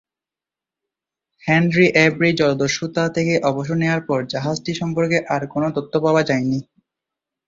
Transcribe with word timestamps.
Henry 1.43 1.87
Avery 2.05 2.29
জলদস্যুতা 2.39 3.03
থেকে 3.15 3.33
অবসর 3.49 3.77
নেওয়ার 3.81 4.01
পর 4.09 4.19
জাহাজটি 4.33 4.71
সম্পর্কে 4.81 5.17
আর 5.33 5.41
কোন 5.53 5.63
তথ্য 5.77 5.93
পাওয়া 6.05 6.21
যায়নি। 6.29 6.59